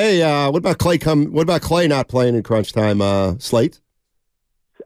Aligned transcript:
Hey, 0.00 0.22
uh, 0.22 0.50
what 0.50 0.60
about 0.60 0.78
Klay? 0.78 0.98
Come. 0.98 1.26
What 1.26 1.42
about 1.42 1.60
Klay 1.60 1.86
not 1.86 2.08
playing 2.08 2.34
in 2.34 2.42
crunch 2.42 2.72
time? 2.72 3.02
Uh, 3.02 3.34
Slate. 3.38 3.80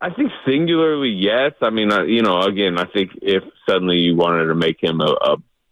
I 0.02 0.10
think 0.10 0.32
singularly, 0.44 1.10
yes. 1.10 1.52
I 1.62 1.70
mean, 1.70 1.92
uh, 1.92 2.02
you 2.02 2.20
know, 2.20 2.40
again, 2.40 2.76
I 2.80 2.86
think 2.86 3.12
if 3.22 3.44
suddenly 3.64 3.98
you 3.98 4.16
wanted 4.16 4.46
to 4.46 4.56
make 4.56 4.82
him 4.82 5.00
a, 5.00 5.14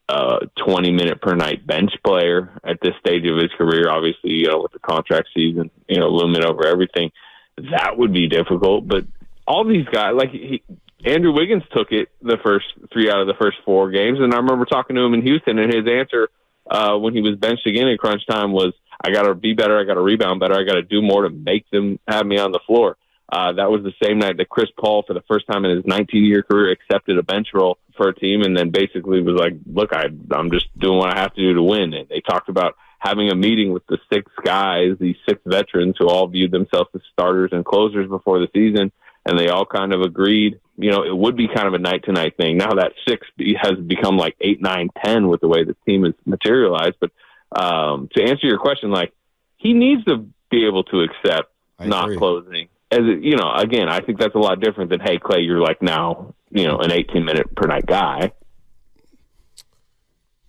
a, 0.08 0.14
a 0.14 0.38
20 0.64 0.92
minute 0.92 1.20
per 1.20 1.34
night 1.34 1.66
bench 1.66 1.90
player 2.04 2.56
at 2.62 2.78
this 2.82 2.92
stage 3.00 3.26
of 3.26 3.36
his 3.36 3.50
career, 3.58 3.90
obviously, 3.90 4.30
you 4.30 4.46
know, 4.46 4.60
with 4.60 4.70
the 4.70 4.78
contract 4.78 5.26
season, 5.34 5.72
you 5.88 5.98
know, 5.98 6.08
looming 6.08 6.44
over 6.44 6.64
everything, 6.64 7.10
that 7.56 7.98
would 7.98 8.12
be 8.12 8.28
difficult. 8.28 8.86
But 8.86 9.06
all 9.44 9.64
these 9.64 9.86
guys, 9.86 10.12
like 10.14 10.30
he, 10.30 10.62
Andrew 11.04 11.32
Wiggins, 11.32 11.64
took 11.72 11.90
it 11.90 12.10
the 12.22 12.38
first 12.44 12.66
three 12.92 13.10
out 13.10 13.20
of 13.20 13.26
the 13.26 13.34
first 13.42 13.56
four 13.64 13.90
games, 13.90 14.20
and 14.20 14.32
I 14.32 14.36
remember 14.36 14.66
talking 14.66 14.94
to 14.94 15.02
him 15.02 15.14
in 15.14 15.22
Houston, 15.22 15.58
and 15.58 15.74
his 15.74 15.88
answer 15.88 16.28
uh, 16.70 16.96
when 16.96 17.12
he 17.12 17.20
was 17.22 17.34
benched 17.34 17.66
again 17.66 17.88
in 17.88 17.98
crunch 17.98 18.24
time 18.28 18.52
was 18.52 18.72
I 19.04 19.10
got 19.10 19.22
to 19.22 19.34
be 19.34 19.52
better. 19.52 19.78
I 19.78 19.84
got 19.84 19.94
to 19.94 20.00
rebound 20.00 20.40
better. 20.40 20.54
I 20.54 20.64
got 20.64 20.74
to 20.74 20.82
do 20.82 21.02
more 21.02 21.22
to 21.22 21.30
make 21.30 21.68
them 21.70 21.98
have 22.06 22.24
me 22.26 22.38
on 22.38 22.52
the 22.52 22.60
floor. 22.66 22.96
Uh, 23.32 23.52
that 23.52 23.70
was 23.70 23.82
the 23.82 23.94
same 24.02 24.18
night 24.18 24.36
that 24.36 24.50
Chris 24.50 24.68
Paul, 24.78 25.04
for 25.06 25.14
the 25.14 25.22
first 25.22 25.46
time 25.46 25.64
in 25.64 25.74
his 25.76 25.86
19 25.86 26.22
year 26.24 26.42
career, 26.42 26.70
accepted 26.70 27.16
a 27.16 27.22
bench 27.22 27.48
role 27.54 27.78
for 27.96 28.08
a 28.08 28.14
team 28.14 28.42
and 28.42 28.56
then 28.56 28.70
basically 28.70 29.22
was 29.22 29.36
like, 29.36 29.54
look, 29.66 29.94
I, 29.94 30.06
I'm 30.30 30.50
just 30.50 30.66
doing 30.78 30.98
what 30.98 31.16
I 31.16 31.18
have 31.18 31.34
to 31.34 31.40
do 31.40 31.54
to 31.54 31.62
win. 31.62 31.94
And 31.94 32.08
they 32.08 32.20
talked 32.20 32.50
about 32.50 32.76
having 32.98 33.30
a 33.30 33.34
meeting 33.34 33.72
with 33.72 33.86
the 33.86 33.98
six 34.12 34.30
guys, 34.44 34.96
these 35.00 35.16
six 35.26 35.40
veterans 35.46 35.96
who 35.98 36.08
all 36.08 36.28
viewed 36.28 36.52
themselves 36.52 36.90
as 36.94 37.00
starters 37.12 37.50
and 37.52 37.64
closers 37.64 38.08
before 38.08 38.38
the 38.38 38.48
season. 38.52 38.92
And 39.24 39.38
they 39.38 39.48
all 39.48 39.64
kind 39.64 39.94
of 39.94 40.02
agreed, 40.02 40.60
you 40.76 40.90
know, 40.90 41.04
it 41.04 41.16
would 41.16 41.36
be 41.36 41.48
kind 41.48 41.68
of 41.68 41.74
a 41.74 41.78
night 41.78 42.04
to 42.04 42.12
night 42.12 42.36
thing. 42.36 42.58
Now 42.58 42.74
that 42.74 42.92
six 43.08 43.26
has 43.62 43.78
become 43.78 44.16
like 44.18 44.36
eight, 44.40 44.60
nine, 44.60 44.88
ten 45.02 45.28
with 45.28 45.40
the 45.40 45.48
way 45.48 45.64
the 45.64 45.76
team 45.86 46.04
is 46.04 46.14
materialized. 46.26 46.96
But 47.00 47.12
um, 47.54 48.08
to 48.14 48.22
answer 48.22 48.46
your 48.46 48.58
question, 48.58 48.90
like 48.90 49.12
he 49.56 49.72
needs 49.72 50.04
to 50.04 50.28
be 50.50 50.66
able 50.66 50.84
to 50.84 51.00
accept 51.00 51.52
I 51.78 51.86
not 51.86 52.04
agree. 52.04 52.16
closing. 52.18 52.68
As 52.90 53.00
it, 53.00 53.22
you 53.22 53.36
know, 53.36 53.52
again, 53.54 53.88
I 53.88 54.00
think 54.00 54.18
that's 54.18 54.34
a 54.34 54.38
lot 54.38 54.60
different 54.60 54.90
than 54.90 55.00
hey 55.00 55.18
Klay, 55.18 55.44
you're 55.44 55.60
like 55.60 55.82
now 55.82 56.34
you 56.50 56.66
know 56.66 56.78
an 56.78 56.92
18 56.92 57.24
minute 57.24 57.54
per 57.54 57.66
night 57.66 57.86
guy. 57.86 58.32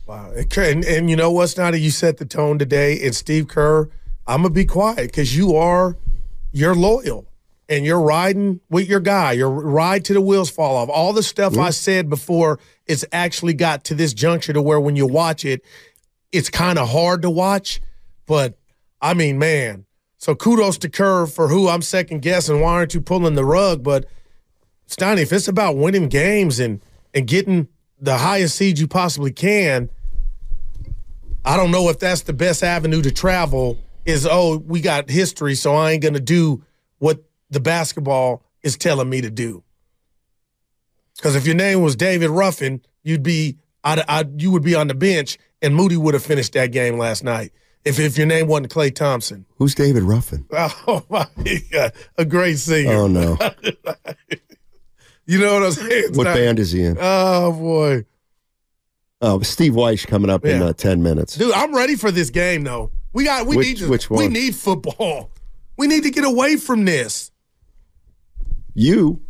Wow. 0.06 0.34
And, 0.36 0.84
and 0.84 1.09
you 1.09 1.16
know 1.16 1.31
what's 1.31 1.58
not? 1.58 1.80
You 1.80 1.90
set 1.90 2.18
the 2.18 2.25
tone 2.25 2.59
today. 2.59 3.02
And 3.06 3.16
Steve 3.16 3.47
Kerr, 3.47 3.90
I'm 4.28 4.42
gonna 4.42 4.50
be 4.50 4.66
quiet 4.66 5.08
because 5.08 5.36
you 5.36 5.56
are 5.56 5.97
you're 6.52 6.75
loyal 6.75 7.25
and 7.69 7.86
you're 7.86 8.02
riding 8.02 8.59
with 8.69 8.88
your 8.88 9.00
guy. 9.00 9.31
You're 9.31 9.50
ride 9.50 10.06
to 10.06 10.13
the 10.13 10.22
wheels 10.22 10.50
fall 10.50 10.75
off. 10.75 10.90
All 10.90 11.13
the 11.13 11.24
stuff 11.24 11.58
I 11.58 11.69
said 11.69 12.09
before, 12.09 12.59
it's 12.86 13.06
actually 13.12 13.53
got 13.53 13.86
to 13.86 13.96
this 13.96 14.13
juncture 14.13 14.53
to 14.53 14.62
where 14.62 14.80
when 14.80 14.96
you 14.96 15.08
watch 15.08 15.46
it, 15.46 15.63
it's 16.33 16.49
kind 16.49 16.77
of 16.77 16.89
hard 16.89 17.21
to 17.21 17.29
watch. 17.29 17.79
But 18.25 18.57
I 19.01 19.13
mean, 19.13 19.38
man. 19.38 19.85
So 20.17 20.35
kudos 20.35 20.77
to 20.79 20.89
Kerr 20.89 21.25
for 21.25 21.47
who 21.47 21.69
I'm 21.69 21.81
second 21.81 22.21
guessing. 22.21 22.59
Why 22.59 22.73
aren't 22.73 22.94
you 22.94 23.01
pulling 23.01 23.35
the 23.35 23.45
rug? 23.45 23.83
But 23.83 24.05
Steiny, 24.88 25.19
if 25.19 25.31
it's 25.31 25.47
about 25.47 25.77
winning 25.77 26.09
games 26.09 26.59
and 26.59 26.81
and 27.13 27.27
getting 27.27 27.67
the 27.99 28.17
highest 28.17 28.55
seed 28.55 28.79
you 28.79 28.88
possibly 28.88 29.31
can, 29.31 29.89
I 31.45 31.55
don't 31.55 31.71
know 31.71 31.89
if 31.89 31.99
that's 31.99 32.21
the 32.21 32.33
best 32.33 32.63
avenue 32.63 33.01
to 33.01 33.11
travel. 33.11 33.77
Is 34.05 34.27
oh, 34.29 34.57
we 34.57 34.81
got 34.81 35.09
history, 35.09 35.55
so 35.55 35.75
I 35.75 35.91
ain't 35.91 36.03
gonna 36.03 36.19
do 36.19 36.63
what 37.00 37.23
the 37.50 37.59
basketball 37.59 38.44
is 38.61 38.77
telling 38.77 39.09
me 39.09 39.21
to 39.21 39.29
do. 39.29 39.63
Because 41.15 41.35
if 41.35 41.45
your 41.45 41.55
name 41.55 41.81
was 41.81 41.95
David 41.95 42.29
Ruffin, 42.29 42.81
you'd 43.03 43.23
be 43.23 43.57
I'd, 43.83 43.99
I'd, 44.07 44.41
you 44.41 44.51
would 44.51 44.63
be 44.63 44.75
on 44.75 44.88
the 44.88 44.94
bench, 44.94 45.38
and 45.61 45.75
Moody 45.75 45.97
would 45.97 46.13
have 46.13 46.23
finished 46.23 46.53
that 46.53 46.71
game 46.71 46.97
last 46.97 47.23
night. 47.23 47.51
If 47.85 47.99
if 47.99 48.17
your 48.17 48.27
name 48.27 48.47
wasn't 48.47 48.71
Klay 48.71 48.95
Thompson, 48.95 49.45
Who's 49.57 49.75
David 49.75 50.03
Ruffin? 50.03 50.45
oh 50.53 51.03
my 51.09 51.27
god, 51.71 51.91
a 52.17 52.23
great 52.25 52.57
singer. 52.57 52.94
Oh 52.94 53.07
no. 53.07 53.38
You 55.25 55.39
know 55.39 55.53
what 55.53 55.63
I'm 55.63 55.71
saying? 55.71 55.89
It's 56.09 56.17
what 56.17 56.25
not- 56.25 56.35
band 56.35 56.59
is 56.59 56.71
he 56.73 56.83
in? 56.83 56.97
Oh 56.99 57.53
boy, 57.53 58.05
Oh, 59.21 59.39
Steve 59.39 59.71
Weish 59.71 60.05
coming 60.05 60.29
up 60.29 60.44
in 60.44 60.61
uh, 60.61 60.73
ten 60.73 61.01
minutes. 61.01 61.35
dude, 61.38 61.53
I'm 61.53 61.73
ready 61.73 61.95
for 61.95 62.11
this 62.11 62.29
game 62.29 62.63
though. 62.65 62.91
We 63.13 63.23
got 63.23 63.47
we 63.47 63.55
Which- 63.55 63.67
need 63.67 63.77
to, 63.77 63.89
which 63.89 64.09
we 64.09 64.27
need 64.27 64.53
football. 64.55 65.29
We 65.77 65.88
need 65.88 66.03
to 66.03 66.09
get 66.11 66.25
away 66.25 66.57
from 66.57 66.83
this. 66.85 67.31
You 68.75 69.21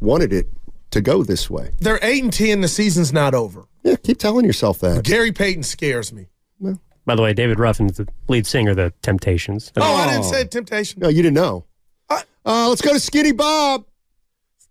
wanted 0.00 0.32
it 0.32 0.48
to 0.94 1.00
go 1.00 1.22
this 1.22 1.48
way. 1.50 1.70
They're 1.80 1.98
eight 2.02 2.22
and 2.24 2.32
ten. 2.32 2.60
The 2.62 2.68
season's 2.68 3.12
not 3.12 3.34
over. 3.34 3.66
Yeah, 3.82 3.96
keep 3.96 4.18
telling 4.18 4.44
yourself 4.46 4.78
that. 4.80 5.04
Gary 5.04 5.30
Payton 5.32 5.62
scares 5.62 6.12
me. 6.12 6.26
Well, 6.58 6.80
By 7.04 7.14
the 7.14 7.22
way, 7.22 7.34
David 7.34 7.58
Ruffin's 7.58 7.98
the 7.98 8.08
lead 8.28 8.46
singer 8.46 8.70
of 8.70 8.76
the 8.76 8.92
Temptations. 9.02 9.70
Oh, 9.76 9.82
I 9.94 10.06
didn't 10.10 10.24
say 10.24 10.44
temptation. 10.44 11.00
No, 11.00 11.08
you 11.08 11.22
didn't 11.22 11.34
know. 11.34 11.66
I- 12.08 12.22
Uh, 12.46 12.68
let's 12.70 12.80
go 12.82 12.92
to 12.94 13.00
Skinny 13.00 13.32
Bob. 13.32 13.84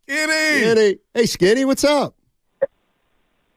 Skinny. 0.07 0.61
Skinny. 0.61 0.97
Hey, 1.13 1.25
Skinny, 1.27 1.65
what's 1.65 1.83
up? 1.83 2.15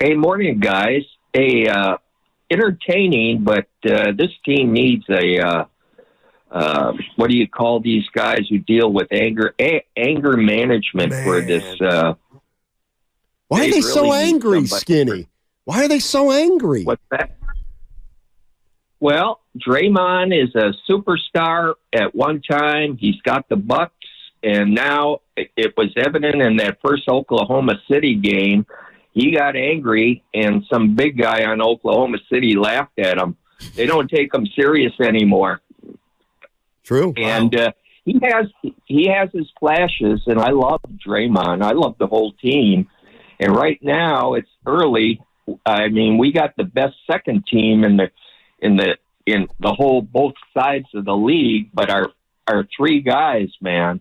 Hey, 0.00 0.14
morning, 0.14 0.60
guys. 0.60 1.02
Hey, 1.32 1.66
uh, 1.68 1.96
entertaining, 2.50 3.44
but 3.44 3.66
uh, 3.88 4.12
this 4.16 4.30
team 4.44 4.72
needs 4.72 5.04
a 5.08 5.38
uh, 5.40 5.64
uh, 6.50 6.92
what 7.16 7.30
do 7.30 7.36
you 7.36 7.48
call 7.48 7.80
these 7.80 8.04
guys 8.14 8.46
who 8.48 8.58
deal 8.58 8.92
with 8.92 9.08
anger 9.10 9.54
a- 9.60 9.84
anger 9.96 10.36
management 10.36 11.12
for 11.24 11.38
Man. 11.40 11.46
this? 11.46 11.80
Why 13.48 13.60
They 13.60 13.68
are 13.68 13.72
they 13.72 13.80
so 13.80 14.02
really 14.02 14.18
need 14.24 14.34
angry, 14.34 14.66
Skinny? 14.66 15.28
Why 15.64 15.84
are 15.84 15.88
they 15.88 15.98
so 15.98 16.30
angry? 16.32 16.84
what's 16.84 17.02
that? 17.10 17.36
Well, 18.98 19.40
Draymond 19.58 20.32
is 20.34 20.54
a 20.54 20.72
superstar 20.90 21.74
at 21.92 22.14
one 22.14 22.40
time. 22.42 22.96
He's 22.96 23.20
got 23.22 23.48
the 23.48 23.56
Bucks, 23.56 23.94
and 24.42 24.74
now 24.74 25.20
it, 25.36 25.50
it 25.56 25.74
was 25.76 25.92
evident 25.96 26.40
in 26.40 26.56
that 26.56 26.78
first 26.84 27.08
Oklahoma 27.08 27.74
City 27.90 28.14
game. 28.14 28.66
He 29.12 29.32
got 29.32 29.54
angry, 29.54 30.24
and 30.34 30.64
some 30.72 30.94
big 30.94 31.18
guy 31.18 31.44
on 31.44 31.60
Oklahoma 31.60 32.18
City 32.32 32.56
laughed 32.56 32.98
at 32.98 33.18
him. 33.18 33.36
They 33.74 33.86
don't 33.86 34.08
take 34.10 34.34
him 34.34 34.46
serious 34.58 34.92
anymore, 35.00 35.60
True. 36.84 37.14
and 37.16 37.54
uh, 37.58 37.72
he 38.04 38.18
has 38.22 38.46
he 38.84 39.08
has 39.08 39.30
his 39.32 39.50
flashes. 39.58 40.22
And 40.26 40.38
I 40.38 40.50
love 40.50 40.80
Draymond. 41.06 41.62
I 41.62 41.72
love 41.72 41.96
the 41.98 42.06
whole 42.06 42.32
team. 42.32 42.88
And 43.40 43.54
right 43.54 43.78
now, 43.82 44.34
it's 44.34 44.48
early. 44.66 45.20
I 45.64 45.88
mean, 45.88 46.18
we 46.18 46.32
got 46.32 46.54
the 46.56 46.64
best 46.64 46.94
second 47.10 47.44
team 47.46 47.84
in 47.84 47.96
the 47.96 48.10
in 48.60 48.76
the 48.76 48.96
in 49.26 49.48
the 49.60 49.72
whole 49.72 50.00
both 50.02 50.34
sides 50.54 50.86
of 50.94 51.04
the 51.04 51.14
league, 51.16 51.70
but 51.74 51.90
our 51.90 52.08
our 52.48 52.66
three 52.76 53.00
guys, 53.00 53.48
man, 53.60 54.00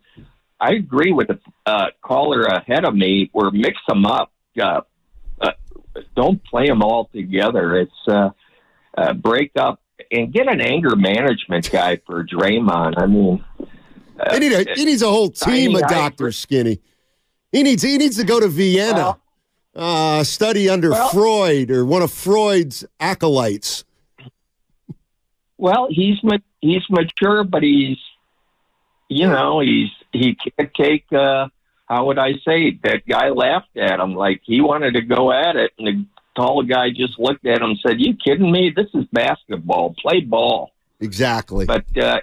I 0.60 0.74
agree 0.74 1.12
with 1.12 1.28
the 1.28 1.40
uh, 1.66 1.88
caller 2.02 2.44
ahead 2.44 2.86
of 2.86 2.96
me. 2.96 3.30
We're 3.34 3.52
mix 3.52 3.78
them 3.88 4.06
up. 4.06 4.32
Uh, 4.60 4.82
uh, 5.42 5.52
don't 6.16 6.44
play 6.46 6.68
them 6.68 6.82
all 6.82 7.10
together. 7.14 7.78
It's 7.80 7.92
uh, 8.08 8.30
uh, 8.98 9.14
break 9.14 9.52
up 9.58 9.82
and 10.12 10.32
get 10.32 10.48
an 10.48 10.62
anger 10.62 10.96
management 10.96 11.70
guy 11.72 12.00
for 12.06 12.24
Draymond. 12.24 12.94
I 12.98 13.06
mean, 13.08 13.44
uh, 14.20 14.34
He, 14.34 14.40
need 14.40 14.54
a, 14.54 14.74
he 14.76 14.86
needs 14.86 15.02
a 15.02 15.10
whole 15.10 15.30
team 15.30 15.76
I- 15.76 15.80
of 15.80 15.86
I- 15.86 15.90
doctors, 15.90 16.38
Skinny. 16.38 16.80
He 17.52 17.64
needs 17.64 17.84
he 17.84 17.98
needs 17.98 18.18
to 18.18 18.24
go 18.26 18.40
to 18.40 18.48
Vienna, 18.50 19.18
uh, 19.75 20.24
study 20.24 20.69
under 20.69 20.92
Well- 20.92 21.10
Freud 21.10 21.72
or 21.72 21.86
one 21.86 22.01
of 22.01 22.12
Freud's 22.12 22.86
acolytes. 23.00 23.83
Well, 25.57 25.88
he's 25.89 26.22
ma- 26.24 26.38
he's 26.62 26.83
mature, 26.89 27.44
but 27.44 27.63
he's 27.63 27.98
you 29.07 29.27
know 29.27 29.60
he's 29.62 29.89
he 30.12 30.36
can't 30.36 30.74
take. 30.74 31.06
Uh, 31.13 31.48
how 31.88 32.06
would 32.07 32.18
I 32.18 32.33
say 32.45 32.77
that 32.83 33.04
guy 33.07 33.30
laughed 33.30 33.77
at 33.77 34.00
him 34.00 34.16
like 34.16 34.42
he 34.44 34.60
wanted 34.62 34.95
to 34.95 35.01
go 35.01 35.31
at 35.31 35.56
it, 35.56 35.72
and 35.77 35.88
the 35.88 36.06
tall 36.36 36.62
guy 36.63 36.89
just 36.89 37.18
looked 37.18 37.45
at 37.45 37.62
him 37.62 37.69
and 37.72 37.80
said, 37.86 38.01
"You 38.01 38.16
kidding 38.16 38.51
me? 38.51 38.74
This 38.75 38.88
is 38.94 39.06
basketball. 39.13 39.95
Play 39.98 40.22
ball." 40.22 40.72
Exactly. 41.00 41.66
But 41.66 41.86
uh, 41.98 42.19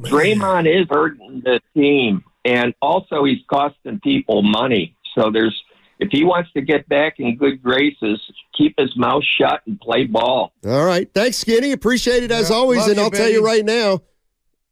Draymond 0.00 0.66
is 0.68 0.86
hurting 0.90 1.42
the 1.44 1.60
team, 1.74 2.24
and 2.44 2.74
also 2.82 3.24
he's 3.24 3.40
costing 3.48 4.00
people 4.00 4.42
money. 4.42 4.94
So 5.16 5.30
there's 5.30 5.58
if 6.04 6.10
he 6.12 6.24
wants 6.24 6.50
to 6.52 6.60
get 6.60 6.88
back 6.88 7.14
in 7.18 7.36
good 7.36 7.62
graces, 7.62 8.20
keep 8.56 8.74
his 8.78 8.96
mouth 8.96 9.22
shut 9.38 9.60
and 9.66 9.80
play 9.80 10.04
ball. 10.04 10.52
All 10.66 10.84
right. 10.84 11.08
Thanks, 11.14 11.38
Skinny. 11.38 11.72
Appreciate 11.72 12.22
it 12.22 12.30
as 12.30 12.50
Yeah, 12.50 12.56
always. 12.56 12.86
And 12.86 12.96
you, 12.96 13.02
I'll 13.02 13.10
tell 13.10 13.30
you 13.30 13.44
right 13.44 13.64
now, 13.64 14.00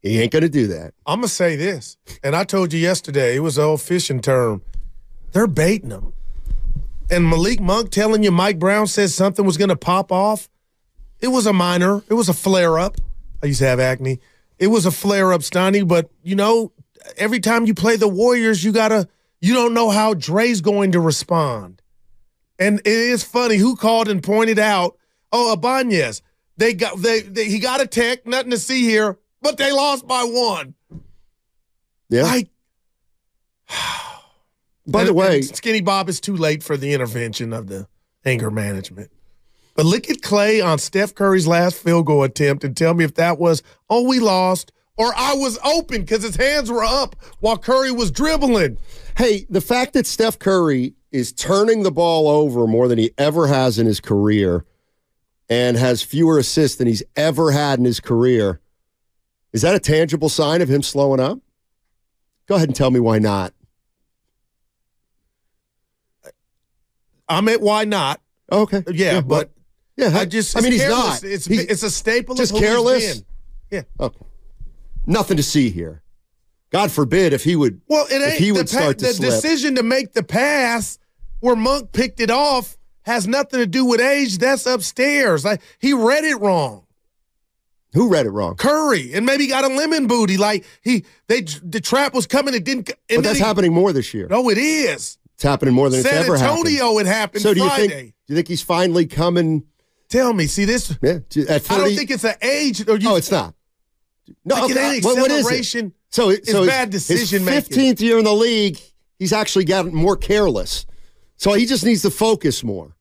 he 0.00 0.20
ain't 0.20 0.32
going 0.32 0.42
to 0.42 0.48
do 0.48 0.66
that. 0.68 0.94
I'm 1.06 1.18
gonna 1.20 1.28
say 1.28 1.54
this, 1.56 1.96
and 2.24 2.34
I 2.34 2.44
told 2.44 2.72
you 2.72 2.80
yesterday. 2.80 3.36
It 3.36 3.40
was 3.40 3.56
an 3.58 3.64
old 3.64 3.80
fishing 3.80 4.20
term. 4.20 4.62
They're 5.32 5.46
baiting 5.46 5.90
him. 5.90 6.12
and 7.10 7.28
Malik 7.28 7.60
Monk 7.60 7.90
telling 7.90 8.22
you 8.22 8.30
Mike 8.30 8.58
Brown 8.58 8.86
said 8.86 9.10
something 9.10 9.44
was 9.44 9.56
gonna 9.56 9.76
pop 9.76 10.10
off. 10.12 10.48
It 11.20 11.28
was 11.28 11.46
a 11.46 11.52
minor. 11.52 12.02
It 12.08 12.14
was 12.14 12.28
a 12.28 12.34
flare 12.34 12.78
up. 12.78 12.96
I 13.42 13.46
used 13.46 13.60
to 13.60 13.66
have 13.66 13.78
acne. 13.80 14.18
It 14.58 14.66
was 14.68 14.86
a 14.86 14.90
flare 14.90 15.32
up, 15.32 15.42
Stoney. 15.42 15.82
But 15.84 16.10
you 16.22 16.34
know, 16.34 16.72
every 17.16 17.38
time 17.40 17.66
you 17.66 17.74
play 17.74 17.96
the 17.96 18.08
Warriors, 18.08 18.62
you 18.64 18.72
gotta. 18.72 19.08
You 19.42 19.54
don't 19.54 19.74
know 19.74 19.90
how 19.90 20.14
Dre's 20.14 20.60
going 20.60 20.92
to 20.92 21.00
respond, 21.00 21.82
and 22.60 22.78
it 22.78 22.86
is 22.86 23.24
funny. 23.24 23.56
Who 23.56 23.74
called 23.74 24.08
and 24.08 24.22
pointed 24.22 24.60
out? 24.60 24.96
Oh, 25.32 25.54
Abanez. 25.58 26.22
They 26.56 26.74
got 26.74 26.98
they, 26.98 27.22
they 27.22 27.46
he 27.46 27.58
got 27.58 27.80
a 27.80 27.86
tech. 27.88 28.24
Nothing 28.24 28.52
to 28.52 28.58
see 28.58 28.82
here, 28.82 29.18
but 29.40 29.56
they 29.56 29.72
lost 29.72 30.06
by 30.06 30.22
one. 30.22 30.74
Yeah. 32.08 32.22
Like, 32.22 32.50
By 34.86 35.02
the 35.02 35.14
way, 35.14 35.42
Skinny 35.42 35.80
Bob 35.80 36.08
is 36.08 36.20
too 36.20 36.36
late 36.36 36.62
for 36.62 36.76
the 36.76 36.92
intervention 36.92 37.52
of 37.52 37.66
the 37.66 37.88
anger 38.24 38.50
management. 38.50 39.10
But 39.74 39.86
look 39.86 40.08
at 40.08 40.18
Klay 40.18 40.64
on 40.64 40.78
Steph 40.78 41.16
Curry's 41.16 41.48
last 41.48 41.76
field 41.76 42.06
goal 42.06 42.22
attempt 42.22 42.62
and 42.62 42.76
tell 42.76 42.94
me 42.94 43.04
if 43.04 43.14
that 43.14 43.38
was, 43.38 43.62
oh, 43.88 44.06
we 44.06 44.20
lost, 44.20 44.70
or 44.96 45.12
I 45.16 45.34
was 45.34 45.58
open 45.64 46.02
because 46.02 46.22
his 46.22 46.36
hands 46.36 46.70
were 46.70 46.84
up 46.84 47.16
while 47.40 47.56
Curry 47.56 47.90
was 47.90 48.10
dribbling. 48.10 48.76
Hey, 49.16 49.46
the 49.48 49.60
fact 49.60 49.92
that 49.94 50.06
Steph 50.06 50.38
Curry 50.38 50.94
is 51.10 51.32
turning 51.32 51.82
the 51.82 51.90
ball 51.90 52.28
over 52.28 52.66
more 52.66 52.88
than 52.88 52.98
he 52.98 53.12
ever 53.18 53.46
has 53.46 53.78
in 53.78 53.86
his 53.86 54.00
career 54.00 54.64
and 55.48 55.76
has 55.76 56.02
fewer 56.02 56.38
assists 56.38 56.78
than 56.78 56.86
he's 56.86 57.02
ever 57.16 57.52
had 57.52 57.78
in 57.78 57.84
his 57.84 58.00
career, 58.00 58.60
is 59.52 59.62
that 59.62 59.74
a 59.74 59.80
tangible 59.80 60.28
sign 60.28 60.62
of 60.62 60.70
him 60.70 60.82
slowing 60.82 61.20
up? 61.20 61.38
Go 62.46 62.54
ahead 62.54 62.68
and 62.68 62.76
tell 62.76 62.90
me 62.90 63.00
why 63.00 63.18
not. 63.18 63.52
I'm 67.28 67.48
at 67.48 67.60
why 67.60 67.84
not? 67.84 68.20
Oh, 68.50 68.62
okay. 68.62 68.82
Yeah, 68.90 69.20
but 69.20 69.50
yeah, 69.96 70.10
I 70.18 70.24
just, 70.24 70.56
I 70.56 70.60
mean, 70.60 70.72
he's 70.72 70.82
careless. 70.82 71.22
not. 71.22 71.24
It's, 71.24 71.44
He's 71.46 71.64
it's 71.64 71.82
a 71.82 71.90
staple 71.90 72.34
just 72.34 72.52
of 72.52 72.58
who 72.58 72.64
he's 72.64 72.70
careless. 72.70 73.22
Yeah. 73.70 73.82
Okay. 74.00 74.26
Nothing 75.06 75.36
to 75.36 75.42
see 75.42 75.70
here. 75.70 76.01
God 76.72 76.90
forbid 76.90 77.32
if 77.32 77.44
he 77.44 77.54
would. 77.54 77.80
Well, 77.86 78.06
it 78.10 78.20
ain't 78.22 78.34
he 78.38 78.46
the, 78.46 78.52
would 78.52 78.66
pa- 78.66 78.78
start 78.78 78.98
to 78.98 79.06
the 79.06 79.12
slip. 79.14 79.30
decision 79.30 79.74
to 79.76 79.82
make 79.82 80.14
the 80.14 80.22
pass 80.22 80.98
where 81.40 81.54
Monk 81.54 81.92
picked 81.92 82.18
it 82.20 82.30
off 82.30 82.76
has 83.02 83.26
nothing 83.28 83.60
to 83.60 83.66
do 83.66 83.84
with 83.84 84.00
age. 84.00 84.38
That's 84.38 84.64
upstairs. 84.64 85.44
Like 85.44 85.60
he 85.78 85.92
read 85.92 86.24
it 86.24 86.36
wrong. 86.40 86.86
Who 87.94 88.08
read 88.08 88.24
it 88.24 88.30
wrong? 88.30 88.54
Curry 88.56 89.12
and 89.12 89.26
maybe 89.26 89.46
got 89.48 89.64
a 89.64 89.68
lemon 89.68 90.06
booty. 90.06 90.38
Like 90.38 90.64
he, 90.82 91.04
they 91.28 91.42
the 91.42 91.80
trap 91.80 92.14
was 92.14 92.26
coming. 92.26 92.54
It 92.54 92.64
didn't. 92.64 92.90
But 93.08 93.22
that's 93.22 93.38
he- 93.38 93.44
happening 93.44 93.72
more 93.74 93.92
this 93.92 94.14
year. 94.14 94.26
No, 94.30 94.48
it 94.48 94.56
is. 94.56 95.18
It's 95.34 95.42
happening 95.42 95.74
more 95.74 95.90
than 95.90 96.02
San 96.02 96.14
it's 96.20 96.24
ever 96.28 96.38
happened. 96.38 96.66
Antonio, 96.68 96.98
it 97.00 97.06
happened 97.06 97.42
So 97.42 97.52
do 97.52 97.60
you 97.60 97.68
Friday. 97.68 97.88
think? 97.88 98.14
Do 98.26 98.32
you 98.32 98.36
think 98.36 98.48
he's 98.48 98.62
finally 98.62 99.06
coming? 99.06 99.64
Tell 100.08 100.32
me, 100.32 100.46
see 100.46 100.64
this? 100.64 100.96
Yeah, 101.02 101.18
to- 101.30 101.46
at 101.48 101.62
30, 101.62 101.74
I 101.74 101.84
don't 101.86 101.96
think 101.96 102.10
it's 102.10 102.24
an 102.24 102.34
age. 102.40 102.86
Or 102.88 102.96
you, 102.96 103.10
Oh, 103.10 103.16
it's 103.16 103.30
not. 103.30 103.54
No, 104.44 104.54
Like, 104.54 104.70
okay, 104.70 105.00
what- 105.00 105.16
what 105.18 105.30
is 105.30 105.74
it? 105.74 105.92
So, 106.12 106.30
it- 106.30 106.40
It's 106.40 106.50
so 106.52 106.66
bad 106.66 106.90
decision-making. 106.90 107.54
His 107.54 107.64
fifteenth 107.66 108.00
year 108.00 108.18
in 108.18 108.24
the 108.24 108.34
league, 108.34 108.78
he's 109.18 109.32
actually 109.32 109.64
gotten 109.64 109.94
more 109.94 110.16
careless. 110.16 110.86
So 111.36 111.54
he 111.54 111.66
just 111.66 111.84
needs 111.84 112.02
to 112.02 112.10
focus 112.10 112.62
more. 112.62 112.94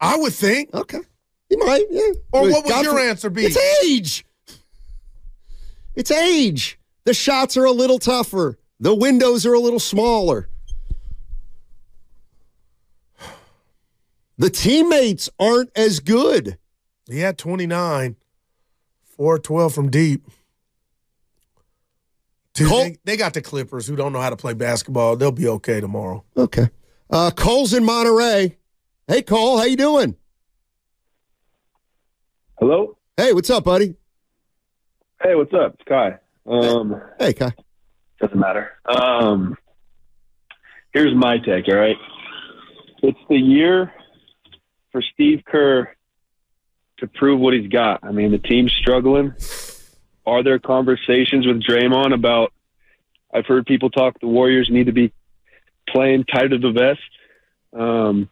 I 0.00 0.16
would 0.16 0.32
think. 0.34 0.72
Okay, 0.74 1.00
he 1.48 1.56
might. 1.56 1.84
Yeah. 1.90 2.02
Or 2.30 2.42
But 2.42 2.50
what 2.50 2.64
would 2.66 2.84
your 2.84 2.92
for- 2.94 3.00
answer 3.00 3.30
be? 3.30 3.46
It's 3.46 3.56
age. 3.84 4.24
It's 5.96 6.10
age. 6.12 6.78
The 7.04 7.14
shots 7.14 7.56
are 7.56 7.64
a 7.64 7.72
little 7.72 7.98
tougher. 7.98 8.58
The 8.78 8.94
windows 8.94 9.44
are 9.46 9.54
a 9.54 9.58
little 9.58 9.80
smaller. 9.80 10.48
The 14.36 14.50
teammates 14.50 15.28
aren't 15.40 15.70
as 15.76 15.98
good. 15.98 16.58
He 17.08 17.18
had 17.20 17.38
29, 17.38 18.14
4 19.16 19.38
12 19.40 19.74
from 19.74 19.90
deep. 19.90 20.24
Dude, 22.58 22.68
Col- 22.68 22.82
they, 22.84 22.96
they 23.04 23.16
got 23.16 23.34
the 23.34 23.42
Clippers 23.42 23.86
who 23.86 23.96
don't 23.96 24.12
know 24.12 24.20
how 24.20 24.30
to 24.30 24.36
play 24.36 24.54
basketball. 24.54 25.16
They'll 25.16 25.32
be 25.32 25.48
okay 25.48 25.80
tomorrow. 25.80 26.24
Okay. 26.36 26.68
Uh, 27.10 27.30
Cole's 27.30 27.72
in 27.72 27.84
Monterey. 27.84 28.56
Hey, 29.06 29.22
Cole, 29.22 29.58
how 29.58 29.64
you 29.64 29.76
doing? 29.76 30.16
Hello. 32.58 32.96
Hey, 33.16 33.32
what's 33.32 33.50
up, 33.50 33.64
buddy? 33.64 33.94
Hey, 35.22 35.34
what's 35.34 35.52
up? 35.54 35.74
It's 35.74 35.84
Kai. 35.88 36.18
Um, 36.46 37.00
Hey, 37.18 37.32
Kai. 37.32 37.52
doesn't 38.20 38.38
matter. 38.38 38.72
Um, 38.86 39.56
here's 40.92 41.14
my 41.14 41.38
take. 41.38 41.68
All 41.68 41.74
right, 41.76 41.96
it's 43.02 43.18
the 43.28 43.36
year 43.36 43.92
for 44.92 45.02
Steve 45.14 45.42
Kerr 45.46 45.94
to 46.98 47.06
prove 47.06 47.40
what 47.40 47.54
he's 47.54 47.68
got. 47.68 48.00
I 48.02 48.10
mean, 48.12 48.32
the 48.32 48.38
team's 48.38 48.72
struggling. 48.72 49.34
Are 50.28 50.42
there 50.42 50.58
conversations 50.58 51.46
with 51.46 51.62
Draymond 51.62 52.14
about? 52.14 52.52
I've 53.32 53.46
heard 53.46 53.66
people 53.66 53.90
talk. 53.90 54.18
The 54.20 54.26
Warriors 54.26 54.68
need 54.70 54.86
to 54.86 54.92
be 54.92 55.12
playing 55.88 56.24
tight 56.24 56.48
to 56.48 56.58
the 56.58 56.70
vest. 56.70 57.00
Um, 57.72 58.28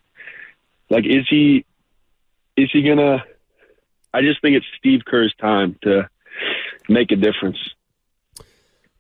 like, 0.91 1.05
is 1.07 1.27
he? 1.29 1.65
Is 2.57 2.71
he 2.73 2.83
gonna? 2.83 3.25
I 4.15 4.23
just 4.23 4.41
think 4.41 4.57
it's 4.57 4.67
Steve 4.79 5.01
Kerr's 5.07 5.35
time 5.41 5.77
to 5.83 6.09
make 6.89 7.13
a 7.13 7.17
difference. 7.17 7.59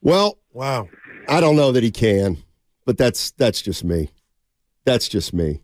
Well, 0.02 0.38
Wow. 0.56 0.88
I 1.28 1.40
don't 1.40 1.54
know 1.54 1.70
that 1.72 1.82
he 1.82 1.90
can, 1.90 2.38
but 2.86 2.96
that's 2.96 3.32
that's 3.32 3.60
just 3.60 3.84
me. 3.84 4.08
That's 4.86 5.06
just 5.06 5.34
me. 5.34 5.60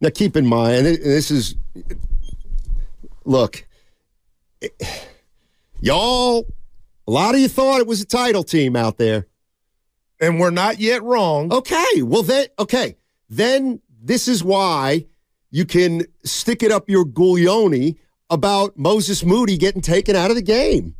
Now, 0.00 0.10
keep 0.12 0.36
in 0.36 0.44
mind, 0.44 0.86
this 0.86 1.30
is 1.30 1.54
look, 3.24 3.64
y'all. 5.80 6.46
A 7.06 7.10
lot 7.10 7.34
of 7.34 7.40
you 7.40 7.48
thought 7.48 7.80
it 7.80 7.86
was 7.86 8.00
a 8.00 8.06
title 8.06 8.42
team 8.42 8.76
out 8.76 8.96
there. 8.96 9.26
And 10.20 10.40
we're 10.40 10.50
not 10.50 10.80
yet 10.80 11.02
wrong. 11.02 11.52
Okay, 11.52 12.02
well 12.02 12.22
then, 12.22 12.46
okay, 12.58 12.96
then 13.28 13.80
this 14.02 14.28
is 14.28 14.42
why 14.42 15.06
you 15.50 15.64
can 15.64 16.06
stick 16.24 16.62
it 16.62 16.72
up 16.72 16.88
your 16.88 17.04
Guglioni 17.04 17.96
about 18.30 18.78
Moses 18.78 19.24
Moody 19.24 19.56
getting 19.56 19.82
taken 19.82 20.16
out 20.16 20.30
of 20.30 20.36
the 20.36 20.42
game. 20.42 20.96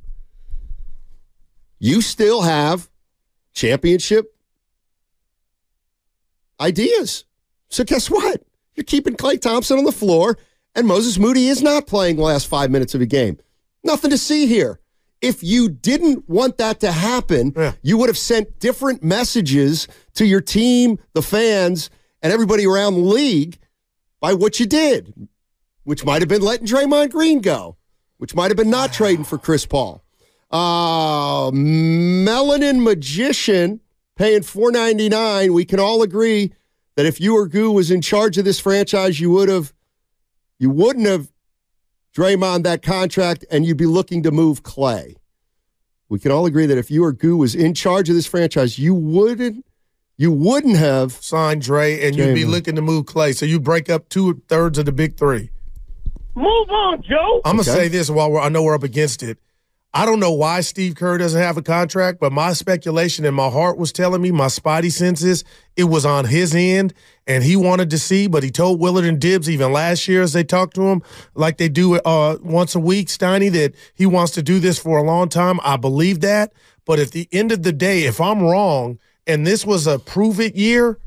You 1.79 2.01
still 2.01 2.43
have 2.43 2.91
championship 3.53 4.35
ideas. 6.61 7.25
So 7.69 7.85
guess 7.85 8.11
what? 8.11 8.43
You're 8.75 8.85
keeping 8.85 9.17
Klay 9.17 9.41
Thompson 9.41 9.79
on 9.79 9.85
the 9.85 9.93
floor, 9.93 10.39
and 10.75 10.87
Moses 10.87 11.19
Moody 11.19 11.49
is 11.49 11.63
not 11.63 11.87
playing 11.87 12.17
the 12.17 12.23
last 12.23 12.47
five 12.47 12.71
minutes 12.71 12.95
of 12.95 13.01
a 13.01 13.07
game. 13.07 13.39
Nothing 13.83 14.11
to 14.11 14.19
see 14.19 14.47
here. 14.47 14.81
If 15.25 15.43
you 15.43 15.69
didn't 15.69 16.29
want 16.29 16.59
that 16.59 16.81
to 16.81 16.93
happen, 16.93 17.53
Yeah. 17.57 17.73
you 17.83 17.97
would 17.99 18.09
have 18.09 18.19
sent 18.19 18.59
different 18.61 19.03
messages 19.03 19.89
to 20.15 20.27
your 20.27 20.41
team, 20.41 20.99
the 21.15 21.23
fans, 21.23 21.91
and 22.23 22.33
everybody 22.33 22.67
around 22.67 22.95
the 22.95 23.01
league 23.01 23.59
by 24.21 24.35
what 24.35 24.61
you 24.61 24.67
did, 24.67 25.13
which 25.85 26.05
might 26.05 26.23
have 26.23 26.29
been 26.29 26.43
letting 26.43 26.67
Draymond 26.67 27.11
Green 27.11 27.41
go, 27.41 27.77
which 28.19 28.35
might 28.35 28.51
have 28.51 28.57
been 28.57 28.71
not 28.71 28.93
trading 28.93 29.25
for 29.25 29.39
Chris 29.39 29.67
Paul. 29.67 30.03
Uh, 30.51 31.51
Melanin 31.51 32.83
Magician 32.83 33.81
paying 34.17 34.43
four 34.43 34.71
ninety 34.71 35.09
nine. 35.09 35.53
We 35.53 35.65
can 35.65 35.81
all 35.81 36.03
agree 36.03 36.53
that 36.97 37.07
if 37.07 37.21
you 37.21 37.35
or 37.37 37.49
Goo 37.49 37.73
was 37.73 37.91
in 37.91 38.01
charge 38.01 38.39
of 38.39 38.45
this 38.45 38.61
franchise, 38.61 39.19
you 39.19 39.31
would 39.31 39.49
have, 39.49 39.73
you 40.61 40.71
wouldn't 40.71 41.07
have 41.07 41.33
Draymond 42.15 42.63
that 42.63 42.83
contract, 42.83 43.45
and 43.51 43.67
you'd 43.67 43.77
be 43.77 43.87
looking 43.87 44.23
to 44.23 44.31
move 44.31 44.63
Klay. 44.63 45.17
We 46.09 46.19
can 46.19 46.31
all 46.31 46.47
agree 46.47 46.67
that 46.67 46.79
if 46.79 46.91
you 46.91 47.05
or 47.05 47.13
Goo 47.13 47.37
was 47.37 47.55
in 47.55 47.75
charge 47.75 48.09
of 48.09 48.15
this 48.15 48.27
franchise, 48.27 48.79
you 48.79 48.95
wouldn't, 48.95 49.65
you 50.17 50.31
wouldn't 50.31 50.77
have. 50.77 51.13
signed 51.13 51.63
Dre, 51.63 52.07
and 52.07 52.15
you'd 52.15 52.35
be 52.35 52.45
looking 52.45 52.77
to 52.77 52.83
move 52.83 53.07
Klay. 53.07 53.35
So 53.35 53.47
you 53.47 53.59
break 53.59 53.91
up 53.91 54.09
two 54.09 54.43
thirds 54.49 54.79
of 54.79 54.85
the 54.85 54.93
big 54.93 55.17
three. 55.17 55.51
Move 56.37 56.71
on, 56.71 57.03
Joe. 57.03 57.41
I'm 57.45 57.57
gonna 57.57 57.65
say 57.65 57.89
this 57.89 58.11
while 58.11 58.31
we're, 58.31 58.41
I 58.41 58.49
know 58.49 58.63
we're 58.63 58.75
up 58.75 58.83
against 58.83 59.23
it. 59.23 59.39
I 59.97 60.07
don't 60.07 60.19
know 60.19 60.33
why 60.33 60.61
Steve 60.63 60.97
Kerr 60.97 61.19
doesn't 61.19 61.41
have 61.41 61.57
a 61.57 61.63
contract, 61.63 62.19
but 62.19 62.33
my 62.33 62.53
speculation 62.53 63.25
and 63.25 63.37
my 63.37 63.49
heart 63.49 63.79
was 63.79 63.93
telling 63.93 64.21
me, 64.21 64.33
my 64.33 64.49
spotty 64.49 64.91
senses, 64.91 65.45
it 65.77 65.85
was 65.85 66.05
on 66.05 66.25
his 66.25 66.53
end, 66.53 66.93
and 67.29 67.45
he 67.45 67.55
wanted 67.55 67.91
to 67.91 67.99
see. 67.99 68.27
But 68.27 68.43
he 68.43 68.51
told 68.51 68.81
Willard 68.81 69.05
and 69.05 69.21
Dibbs 69.21 69.49
even 69.49 69.73
last 69.73 70.09
year 70.09 70.23
as 70.23 70.33
they 70.33 70.43
talked 70.43 70.75
to 70.75 70.83
him, 70.89 71.01
like 71.37 71.59
they 71.59 71.69
do 71.69 71.95
uh, 72.01 72.39
once 72.43 72.75
a 72.75 72.81
week, 72.81 73.07
Steiny, 73.07 73.53
that 73.53 73.75
he 73.95 74.05
wants 74.05 74.33
to 74.33 74.43
do 74.43 74.59
this 74.59 74.81
for 74.81 74.99
a 74.99 75.05
long 75.05 75.29
time. 75.29 75.61
I 75.63 75.77
believe 75.77 76.21
that, 76.23 76.53
but 76.85 76.99
at 76.99 77.13
the 77.13 77.29
end 77.31 77.53
of 77.53 77.63
the 77.63 77.73
day, 77.73 78.03
if 78.03 78.21
I'm 78.21 78.43
wrong 78.43 78.99
and 79.29 79.47
this 79.47 79.65
was 79.65 79.87
a 79.87 80.01
prove 80.01 80.41
it 80.41 80.57
year, 80.57 80.99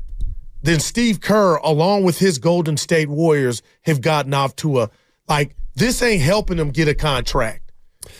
then 0.62 0.80
Steve 0.80 1.20
Kerr, 1.20 1.56
along 1.56 2.04
with 2.04 2.18
his 2.18 2.38
Golden 2.38 2.78
State 2.78 3.10
Warriors, 3.10 3.60
have 3.82 4.00
gotten 4.00 4.32
off 4.32 4.56
to 4.56 4.80
a 4.80 4.90
like 5.28 5.54
this 5.74 6.02
ain't 6.02 6.22
helping 6.22 6.56
them 6.56 6.70
get 6.70 6.88
a 6.88 6.94
contract. 6.94 7.67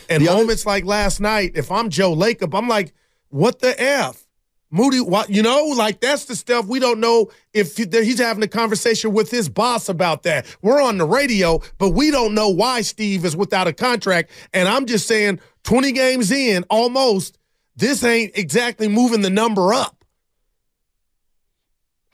And 0.09 0.23
The 0.23 0.29
other- 0.29 0.41
moments 0.41 0.65
like 0.65 0.85
last 0.85 1.19
night, 1.19 1.51
if 1.55 1.71
I'm 1.71 1.89
Joe 1.89 2.15
Lacob, 2.15 2.57
I'm 2.57 2.67
like, 2.67 2.93
what 3.29 3.59
the 3.59 3.79
F? 3.81 4.25
Moody, 4.71 4.99
what 5.01 5.31
you 5.31 5.41
know, 5.41 5.65
like 5.75 5.99
that's 5.99 6.25
the 6.25 6.35
stuff 6.35 6.67
we 6.67 6.79
don't 6.79 6.99
know 6.99 7.31
if 7.53 7.75
he- 7.75 7.87
he's 7.91 8.19
having 8.19 8.43
a 8.43 8.47
conversation 8.47 9.13
with 9.13 9.31
his 9.31 9.49
boss 9.49 9.89
about 9.89 10.21
that. 10.23 10.45
We're 10.61 10.79
on 10.79 10.99
the 10.99 11.05
radio, 11.05 11.59
but 11.79 11.89
we 11.89 12.11
don't 12.11 12.35
know 12.35 12.49
why 12.49 12.81
Steve 12.81 13.25
is 13.25 13.35
without 13.35 13.67
a 13.67 13.73
contract. 13.73 14.29
And 14.53 14.67
I'm 14.67 14.85
just 14.85 15.07
saying, 15.07 15.39
20 15.63 15.91
games 15.91 16.29
in, 16.31 16.65
almost, 16.69 17.39
this 17.75 18.03
ain't 18.03 18.37
exactly 18.37 18.87
moving 18.87 19.21
the 19.21 19.31
number 19.31 19.73
up. 19.73 20.05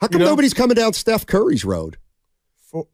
How 0.00 0.08
come 0.08 0.20
You 0.20 0.24
know? 0.26 0.30
nobody's 0.32 0.54
coming 0.54 0.74
down 0.74 0.92
Steph 0.92 1.26
Curry's 1.26 1.64
road? 1.64 1.98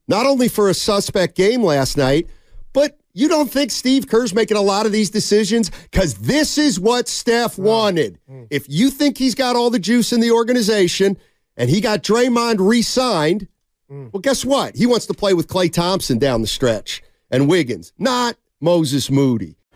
Not 0.06 0.26
only 0.26 0.48
for 0.48 0.68
a 0.68 0.74
suspect 0.74 1.36
game 1.36 1.62
last 1.62 1.96
night, 1.96 2.26
but 2.72 2.98
you 3.14 3.28
don't 3.28 3.50
think 3.50 3.70
Steve 3.70 4.08
Kerr's 4.08 4.34
making 4.34 4.56
a 4.56 4.62
lot 4.62 4.86
of 4.86 4.92
these 4.92 5.10
decisions? 5.10 5.70
Because 5.90 6.14
this 6.14 6.58
is 6.58 6.80
what 6.80 7.08
Steph 7.08 7.56
mm. 7.56 7.64
wanted. 7.64 8.18
Mm. 8.30 8.46
If 8.50 8.66
you 8.68 8.90
think 8.90 9.18
he's 9.18 9.34
got 9.34 9.56
all 9.56 9.70
the 9.70 9.78
juice 9.78 10.12
in 10.12 10.20
the 10.20 10.30
organization 10.30 11.18
and 11.56 11.68
he 11.68 11.80
got 11.80 12.02
Draymond 12.02 12.56
re 12.58 12.82
signed, 12.82 13.48
mm. 13.90 14.12
well, 14.12 14.20
guess 14.20 14.44
what? 14.44 14.76
He 14.76 14.86
wants 14.86 15.06
to 15.06 15.14
play 15.14 15.34
with 15.34 15.48
Klay 15.48 15.72
Thompson 15.72 16.18
down 16.18 16.40
the 16.40 16.46
stretch 16.46 17.02
and 17.30 17.48
Wiggins, 17.48 17.92
not 17.98 18.36
Moses 18.60 19.10
Moody. 19.10 19.56